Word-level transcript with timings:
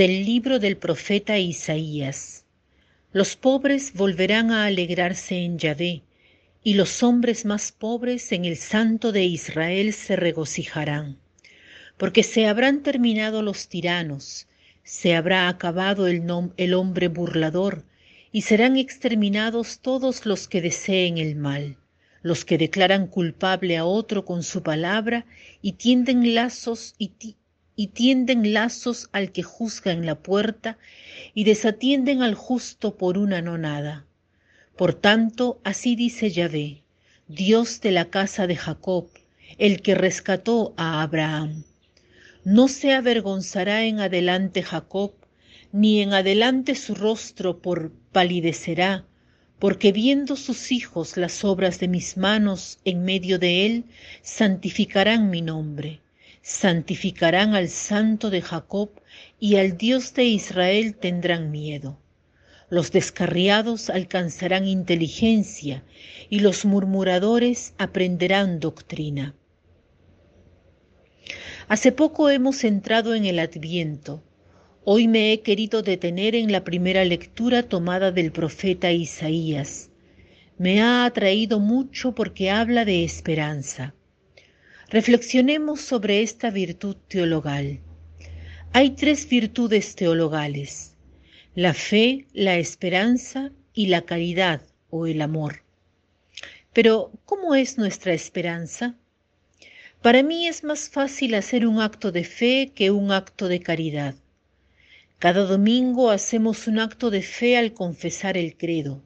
Del 0.00 0.24
libro 0.24 0.58
del 0.58 0.78
profeta 0.78 1.38
Isaías. 1.38 2.46
Los 3.12 3.36
pobres 3.36 3.92
volverán 3.92 4.50
a 4.50 4.64
alegrarse 4.64 5.36
en 5.44 5.58
Yahvé, 5.58 6.00
y 6.64 6.72
los 6.72 7.02
hombres 7.02 7.44
más 7.44 7.70
pobres 7.70 8.32
en 8.32 8.46
el 8.46 8.56
Santo 8.56 9.12
de 9.12 9.24
Israel 9.24 9.92
se 9.92 10.16
regocijarán, 10.16 11.18
porque 11.98 12.22
se 12.22 12.46
habrán 12.46 12.82
terminado 12.82 13.42
los 13.42 13.68
tiranos, 13.68 14.48
se 14.84 15.14
habrá 15.14 15.48
acabado 15.48 16.06
el, 16.06 16.22
el 16.56 16.72
hombre 16.72 17.08
burlador, 17.08 17.84
y 18.32 18.40
serán 18.40 18.78
exterminados 18.78 19.80
todos 19.80 20.24
los 20.24 20.48
que 20.48 20.62
deseen 20.62 21.18
el 21.18 21.36
mal, 21.36 21.76
los 22.22 22.46
que 22.46 22.56
declaran 22.56 23.06
culpable 23.06 23.76
a 23.76 23.84
otro 23.84 24.24
con 24.24 24.44
su 24.44 24.62
palabra 24.62 25.26
y 25.60 25.72
tienden 25.72 26.34
lazos 26.34 26.94
y, 26.96 27.08
y 27.80 27.86
tienden 27.86 28.52
lazos 28.52 29.08
al 29.10 29.32
que 29.32 29.42
juzga 29.42 29.90
en 29.90 30.04
la 30.04 30.16
puerta 30.16 30.76
y 31.32 31.44
desatienden 31.44 32.20
al 32.20 32.34
justo 32.34 32.98
por 32.98 33.16
una 33.16 33.40
nonada. 33.40 34.04
Por 34.76 34.92
tanto, 34.92 35.62
así 35.64 35.96
dice 35.96 36.30
Yahvé, 36.30 36.82
Dios 37.26 37.80
de 37.80 37.92
la 37.92 38.10
casa 38.10 38.46
de 38.46 38.56
Jacob, 38.56 39.08
el 39.56 39.80
que 39.80 39.94
rescató 39.94 40.74
a 40.76 41.00
Abraham. 41.00 41.64
No 42.44 42.68
se 42.68 42.92
avergonzará 42.92 43.84
en 43.84 44.00
adelante 44.00 44.62
Jacob, 44.62 45.14
ni 45.72 46.02
en 46.02 46.12
adelante 46.12 46.74
su 46.74 46.94
rostro 46.94 47.62
por 47.62 47.92
palidecerá, 48.12 49.06
porque 49.58 49.90
viendo 49.90 50.36
sus 50.36 50.70
hijos 50.70 51.16
las 51.16 51.44
obras 51.44 51.80
de 51.80 51.88
mis 51.88 52.18
manos 52.18 52.78
en 52.84 53.04
medio 53.04 53.38
de 53.38 53.64
él, 53.64 53.84
santificarán 54.20 55.30
mi 55.30 55.40
nombre 55.40 56.02
santificarán 56.42 57.54
al 57.54 57.68
Santo 57.68 58.30
de 58.30 58.42
Jacob 58.42 58.90
y 59.38 59.56
al 59.56 59.76
Dios 59.76 60.14
de 60.14 60.24
Israel 60.24 60.96
tendrán 60.96 61.50
miedo. 61.50 61.98
Los 62.70 62.92
descarriados 62.92 63.90
alcanzarán 63.90 64.66
inteligencia 64.66 65.82
y 66.28 66.40
los 66.40 66.64
murmuradores 66.64 67.74
aprenderán 67.78 68.60
doctrina. 68.60 69.34
Hace 71.68 71.92
poco 71.92 72.30
hemos 72.30 72.64
entrado 72.64 73.14
en 73.14 73.24
el 73.24 73.38
Adviento. 73.38 74.22
Hoy 74.84 75.08
me 75.08 75.32
he 75.32 75.40
querido 75.40 75.82
detener 75.82 76.34
en 76.34 76.50
la 76.50 76.64
primera 76.64 77.04
lectura 77.04 77.64
tomada 77.64 78.12
del 78.12 78.32
profeta 78.32 78.90
Isaías. 78.92 79.90
Me 80.58 80.80
ha 80.80 81.04
atraído 81.04 81.60
mucho 81.60 82.14
porque 82.14 82.50
habla 82.50 82.84
de 82.84 83.04
esperanza. 83.04 83.94
Reflexionemos 84.90 85.80
sobre 85.82 86.20
esta 86.20 86.50
virtud 86.50 86.96
teologal. 87.06 87.78
Hay 88.72 88.90
tres 88.90 89.28
virtudes 89.28 89.94
teologales, 89.94 90.96
la 91.54 91.74
fe, 91.74 92.26
la 92.32 92.56
esperanza 92.56 93.52
y 93.72 93.86
la 93.86 94.02
caridad 94.02 94.62
o 94.90 95.06
el 95.06 95.22
amor. 95.22 95.62
Pero, 96.72 97.12
¿cómo 97.24 97.54
es 97.54 97.78
nuestra 97.78 98.14
esperanza? 98.14 98.96
Para 100.02 100.24
mí 100.24 100.48
es 100.48 100.64
más 100.64 100.88
fácil 100.88 101.36
hacer 101.36 101.68
un 101.68 101.80
acto 101.80 102.10
de 102.10 102.24
fe 102.24 102.72
que 102.74 102.90
un 102.90 103.12
acto 103.12 103.46
de 103.46 103.60
caridad. 103.60 104.16
Cada 105.20 105.44
domingo 105.44 106.10
hacemos 106.10 106.66
un 106.66 106.80
acto 106.80 107.10
de 107.10 107.22
fe 107.22 107.56
al 107.56 107.74
confesar 107.74 108.36
el 108.36 108.56
credo. 108.56 109.04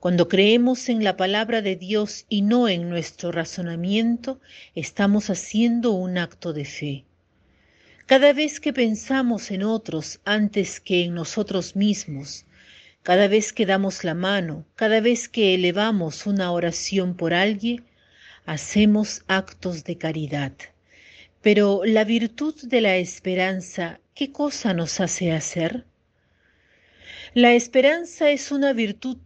Cuando 0.00 0.28
creemos 0.28 0.88
en 0.88 1.04
la 1.04 1.18
palabra 1.18 1.60
de 1.60 1.76
Dios 1.76 2.24
y 2.30 2.40
no 2.40 2.70
en 2.70 2.88
nuestro 2.88 3.32
razonamiento, 3.32 4.40
estamos 4.74 5.28
haciendo 5.28 5.90
un 5.92 6.16
acto 6.16 6.54
de 6.54 6.64
fe. 6.64 7.04
Cada 8.06 8.32
vez 8.32 8.60
que 8.60 8.72
pensamos 8.72 9.50
en 9.50 9.62
otros 9.62 10.18
antes 10.24 10.80
que 10.80 11.04
en 11.04 11.12
nosotros 11.12 11.76
mismos, 11.76 12.46
cada 13.02 13.28
vez 13.28 13.52
que 13.52 13.66
damos 13.66 14.02
la 14.02 14.14
mano, 14.14 14.64
cada 14.74 15.02
vez 15.02 15.28
que 15.28 15.54
elevamos 15.54 16.26
una 16.26 16.50
oración 16.50 17.14
por 17.14 17.34
alguien, 17.34 17.84
hacemos 18.46 19.22
actos 19.28 19.84
de 19.84 19.98
caridad. 19.98 20.52
Pero 21.42 21.82
la 21.84 22.04
virtud 22.04 22.54
de 22.62 22.80
la 22.80 22.96
esperanza, 22.96 24.00
¿qué 24.14 24.32
cosa 24.32 24.72
nos 24.72 24.98
hace 24.98 25.30
hacer? 25.32 25.84
La 27.34 27.54
esperanza 27.54 28.30
es 28.30 28.50
una 28.50 28.72
virtud 28.72 29.16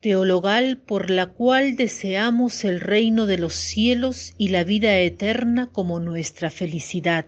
teologal 0.00 0.76
por 0.78 1.10
la 1.10 1.26
cual 1.26 1.74
deseamos 1.74 2.64
el 2.64 2.80
reino 2.80 3.26
de 3.26 3.38
los 3.38 3.54
cielos 3.54 4.34
y 4.36 4.48
la 4.48 4.62
vida 4.62 4.98
eterna 4.98 5.70
como 5.72 6.00
nuestra 6.00 6.50
felicidad, 6.50 7.24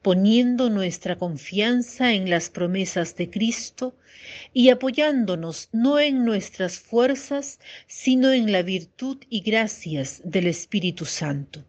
poniendo 0.00 0.70
nuestra 0.70 1.16
confianza 1.16 2.12
en 2.12 2.30
las 2.30 2.50
promesas 2.50 3.16
de 3.16 3.30
Cristo 3.30 3.96
y 4.52 4.68
apoyándonos 4.68 5.68
no 5.72 5.98
en 5.98 6.24
nuestras 6.24 6.78
fuerzas, 6.78 7.58
sino 7.88 8.32
en 8.32 8.52
la 8.52 8.62
virtud 8.62 9.18
y 9.28 9.40
gracias 9.40 10.20
del 10.24 10.46
Espíritu 10.46 11.04
Santo. 11.04 11.64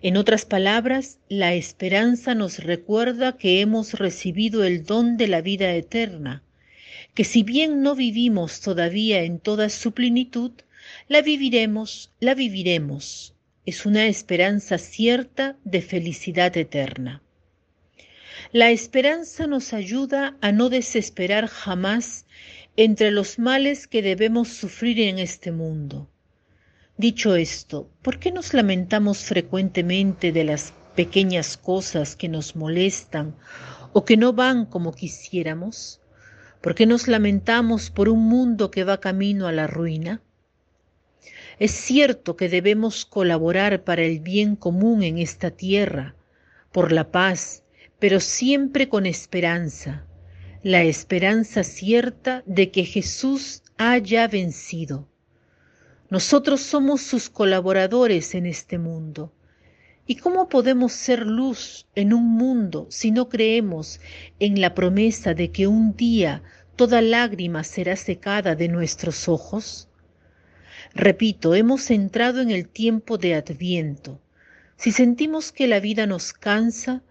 En 0.00 0.16
otras 0.16 0.44
palabras, 0.44 1.18
la 1.28 1.54
esperanza 1.54 2.34
nos 2.34 2.58
recuerda 2.58 3.36
que 3.36 3.60
hemos 3.60 3.94
recibido 3.94 4.64
el 4.64 4.84
don 4.84 5.16
de 5.16 5.28
la 5.28 5.40
vida 5.40 5.72
eterna, 5.72 6.43
que 7.14 7.24
si 7.24 7.42
bien 7.42 7.82
no 7.82 7.94
vivimos 7.94 8.60
todavía 8.60 9.22
en 9.22 9.38
toda 9.38 9.68
su 9.68 9.92
plenitud, 9.92 10.50
la 11.08 11.22
viviremos, 11.22 12.12
la 12.20 12.34
viviremos. 12.34 13.34
Es 13.66 13.86
una 13.86 14.06
esperanza 14.06 14.78
cierta 14.78 15.56
de 15.64 15.80
felicidad 15.80 16.56
eterna. 16.56 17.22
La 18.52 18.70
esperanza 18.70 19.46
nos 19.46 19.72
ayuda 19.72 20.36
a 20.40 20.52
no 20.52 20.68
desesperar 20.68 21.46
jamás 21.46 22.26
entre 22.76 23.10
los 23.10 23.38
males 23.38 23.86
que 23.86 24.02
debemos 24.02 24.48
sufrir 24.48 25.00
en 25.00 25.18
este 25.18 25.52
mundo. 25.52 26.10
Dicho 26.96 27.36
esto, 27.36 27.88
¿por 28.02 28.18
qué 28.18 28.32
nos 28.32 28.54
lamentamos 28.54 29.24
frecuentemente 29.24 30.30
de 30.30 30.44
las 30.44 30.72
pequeñas 30.94 31.56
cosas 31.56 32.16
que 32.16 32.28
nos 32.28 32.54
molestan 32.54 33.34
o 33.92 34.04
que 34.04 34.16
no 34.16 34.32
van 34.32 34.66
como 34.66 34.92
quisiéramos? 34.92 36.00
¿Por 36.64 36.74
qué 36.74 36.86
nos 36.86 37.08
lamentamos 37.08 37.90
por 37.90 38.08
un 38.08 38.20
mundo 38.20 38.70
que 38.70 38.84
va 38.84 38.98
camino 38.98 39.46
a 39.46 39.52
la 39.52 39.66
ruina? 39.66 40.22
Es 41.58 41.72
cierto 41.72 42.36
que 42.38 42.48
debemos 42.48 43.04
colaborar 43.04 43.84
para 43.84 44.00
el 44.00 44.20
bien 44.20 44.56
común 44.56 45.02
en 45.02 45.18
esta 45.18 45.50
tierra, 45.50 46.14
por 46.72 46.90
la 46.90 47.10
paz, 47.10 47.64
pero 47.98 48.18
siempre 48.18 48.88
con 48.88 49.04
esperanza, 49.04 50.06
la 50.62 50.82
esperanza 50.84 51.64
cierta 51.64 52.42
de 52.46 52.70
que 52.70 52.86
Jesús 52.86 53.62
haya 53.76 54.26
vencido. 54.26 55.06
Nosotros 56.08 56.62
somos 56.62 57.02
sus 57.02 57.28
colaboradores 57.28 58.34
en 58.34 58.46
este 58.46 58.78
mundo 58.78 59.34
¿Y 60.06 60.16
cómo 60.16 60.50
podemos 60.50 60.92
ser 60.92 61.26
luz 61.26 61.86
en 61.94 62.12
un 62.12 62.24
mundo 62.24 62.86
si 62.90 63.10
no 63.10 63.30
creemos 63.30 64.00
en 64.38 64.60
la 64.60 64.74
promesa 64.74 65.32
de 65.32 65.50
que 65.50 65.66
un 65.66 65.96
día 65.96 66.42
toda 66.76 67.00
lágrima 67.00 67.64
será 67.64 67.96
secada 67.96 68.54
de 68.54 68.68
nuestros 68.68 69.28
ojos? 69.28 69.88
Repito, 70.92 71.54
hemos 71.54 71.90
entrado 71.90 72.42
en 72.42 72.50
el 72.50 72.68
tiempo 72.68 73.16
de 73.16 73.34
Adviento. 73.34 74.20
Si 74.76 74.92
sentimos 74.92 75.52
que 75.52 75.66
la 75.66 75.80
vida 75.80 76.06
nos 76.06 76.34
cansa, 76.34 77.02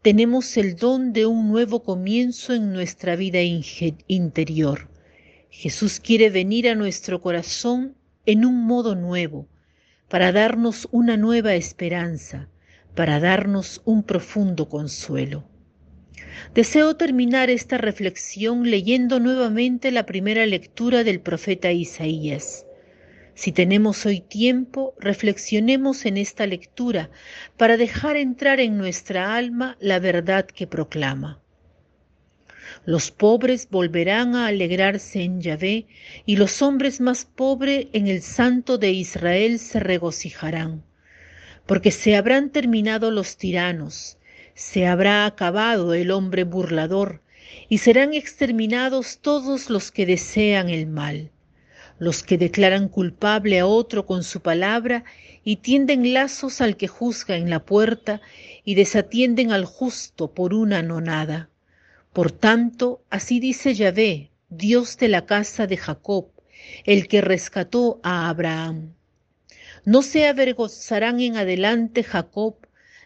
tenemos 0.00 0.56
el 0.56 0.76
don 0.76 1.12
de 1.12 1.26
un 1.26 1.46
nuevo 1.46 1.82
comienzo 1.82 2.54
en 2.54 2.72
nuestra 2.72 3.16
vida 3.16 3.40
interior. 3.42 4.88
Jesús 5.50 6.00
quiere 6.00 6.30
venir 6.30 6.70
a 6.70 6.74
nuestro 6.74 7.20
corazón 7.20 7.96
en 8.24 8.46
un 8.46 8.64
modo 8.64 8.94
nuevo 8.94 9.46
para 10.10 10.32
darnos 10.32 10.88
una 10.90 11.16
nueva 11.16 11.54
esperanza, 11.54 12.48
para 12.96 13.20
darnos 13.20 13.80
un 13.84 14.02
profundo 14.02 14.68
consuelo. 14.68 15.44
Deseo 16.52 16.96
terminar 16.96 17.48
esta 17.48 17.78
reflexión 17.78 18.68
leyendo 18.68 19.20
nuevamente 19.20 19.92
la 19.92 20.06
primera 20.06 20.44
lectura 20.46 21.04
del 21.04 21.20
profeta 21.20 21.70
Isaías. 21.70 22.66
Si 23.34 23.52
tenemos 23.52 24.04
hoy 24.04 24.20
tiempo, 24.20 24.94
reflexionemos 24.98 26.04
en 26.04 26.16
esta 26.16 26.44
lectura 26.44 27.10
para 27.56 27.76
dejar 27.76 28.16
entrar 28.16 28.58
en 28.58 28.78
nuestra 28.78 29.36
alma 29.36 29.76
la 29.80 30.00
verdad 30.00 30.44
que 30.44 30.66
proclama. 30.66 31.40
Los 32.86 33.10
pobres 33.10 33.68
volverán 33.70 34.34
a 34.34 34.46
alegrarse 34.46 35.22
en 35.22 35.40
Yahvé, 35.40 35.86
y 36.24 36.36
los 36.36 36.62
hombres 36.62 37.00
más 37.00 37.24
pobres 37.24 37.88
en 37.92 38.06
el 38.08 38.22
Santo 38.22 38.78
de 38.78 38.90
Israel 38.90 39.58
se 39.58 39.80
regocijarán, 39.80 40.82
porque 41.66 41.90
se 41.90 42.16
habrán 42.16 42.50
terminado 42.50 43.10
los 43.10 43.36
tiranos, 43.36 44.16
se 44.54 44.86
habrá 44.86 45.26
acabado 45.26 45.94
el 45.94 46.10
hombre 46.10 46.44
burlador, 46.44 47.22
y 47.68 47.78
serán 47.78 48.14
exterminados 48.14 49.18
todos 49.18 49.68
los 49.68 49.90
que 49.90 50.06
desean 50.06 50.70
el 50.70 50.86
mal, 50.86 51.30
los 51.98 52.22
que 52.22 52.38
declaran 52.38 52.88
culpable 52.88 53.60
a 53.60 53.66
otro 53.66 54.06
con 54.06 54.24
su 54.24 54.40
palabra 54.40 55.04
y 55.44 55.56
tienden 55.56 56.14
lazos 56.14 56.60
al 56.60 56.76
que 56.76 56.88
juzga 56.88 57.36
en 57.36 57.50
la 57.50 57.64
puerta 57.64 58.20
y 58.64 58.74
desatienden 58.74 59.52
al 59.52 59.66
justo 59.66 60.32
por 60.32 60.54
una 60.54 60.82
nonada 60.82 61.49
Por 62.12 62.32
tanto, 62.32 63.04
así 63.08 63.38
dice 63.38 63.74
Yahvé, 63.74 64.30
Dios 64.48 64.96
de 64.98 65.06
la 65.06 65.26
casa 65.26 65.68
de 65.68 65.76
Jacob, 65.76 66.26
el 66.84 67.06
que 67.06 67.20
rescató 67.20 68.00
a 68.02 68.28
Abraham. 68.28 68.94
No 69.84 70.02
se 70.02 70.26
avergonzarán 70.26 71.20
en 71.20 71.36
adelante 71.36 72.02
Jacob, 72.02 72.56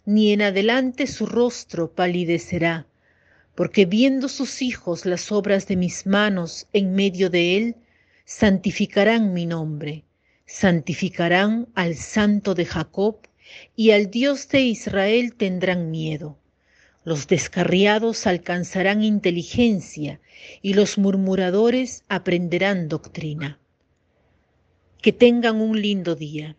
ni 0.06 0.32
en 0.32 0.40
adelante 0.40 1.06
su 1.06 1.26
rostro 1.26 1.92
palidecerá, 1.92 2.86
porque 3.54 3.84
viendo 3.84 4.28
sus 4.30 4.62
hijos 4.62 5.04
las 5.04 5.30
obras 5.30 5.66
de 5.66 5.76
mis 5.76 6.06
manos 6.06 6.66
en 6.72 6.94
medio 6.94 7.28
de 7.28 7.58
él, 7.58 7.76
santificarán 8.24 9.34
mi 9.34 9.44
nombre, 9.44 10.04
santificarán 10.46 11.68
al 11.74 11.94
santo 11.96 12.54
de 12.54 12.64
Jacob, 12.64 13.18
y 13.76 13.90
al 13.90 14.10
Dios 14.10 14.48
de 14.48 14.62
Israel 14.62 15.34
tendrán 15.34 15.90
miedo. 15.90 16.38
Los 17.04 17.28
descarriados 17.28 18.26
alcanzarán 18.26 19.02
inteligencia, 19.02 20.20
y 20.62 20.72
los 20.72 20.96
murmuradores 20.96 22.02
aprenderán 22.08 22.88
doctrina. 22.88 23.60
Que 25.02 25.12
tengan 25.12 25.60
un 25.60 25.80
lindo 25.80 26.14
día. 26.14 26.56